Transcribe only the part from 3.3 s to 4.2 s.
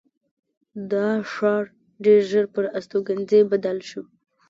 بدل شو.